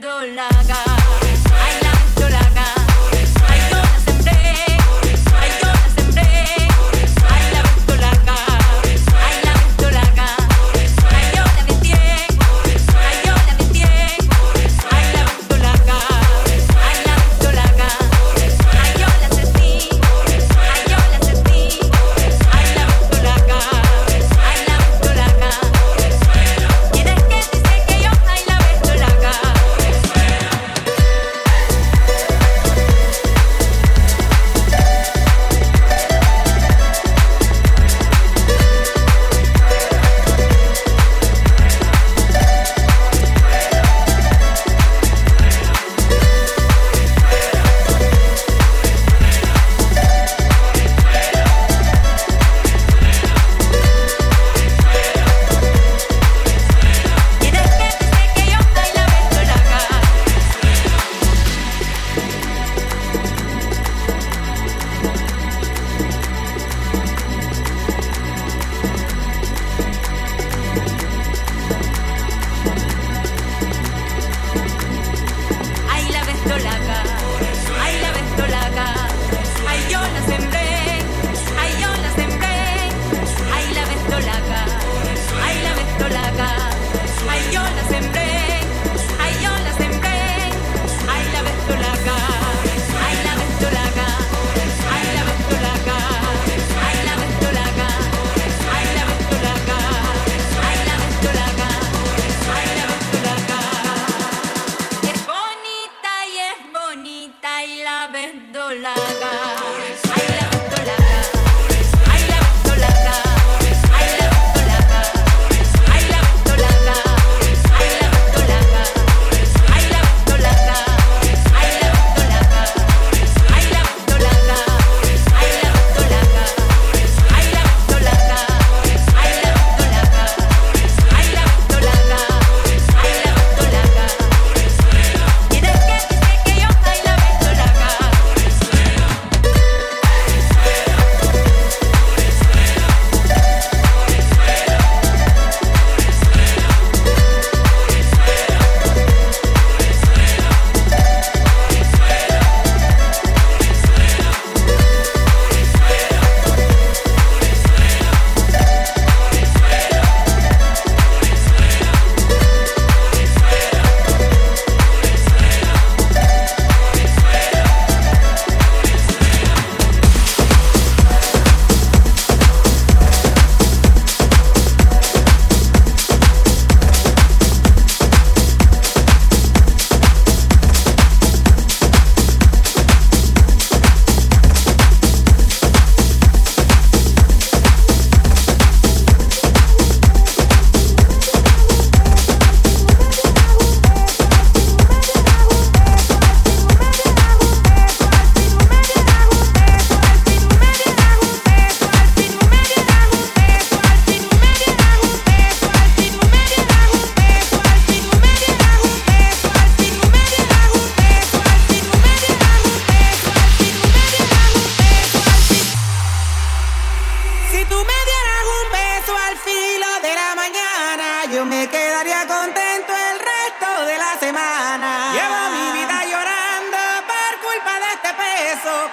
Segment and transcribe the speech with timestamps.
[0.00, 0.53] dólar.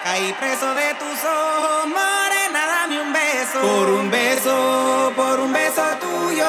[0.04, 3.62] Caí preso de tus ojos, morena, dame un beso.
[3.62, 6.48] Por un beso, por un beso tuyo,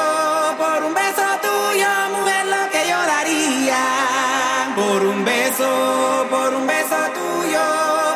[0.57, 1.87] por un beso tuyo,
[2.17, 3.77] mujer, lo que yo daría.
[4.75, 7.61] Por un beso, por un beso tuyo,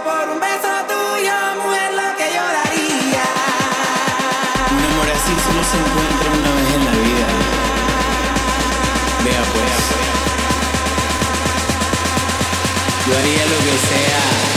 [0.07, 1.33] por un beso tuyo,
[1.65, 3.25] mujer, lo que yo daría.
[4.73, 7.27] Un amor así solo se encuentra una vez en la vida.
[9.23, 9.85] Vea pues.
[13.07, 14.56] Yo haría lo que sea.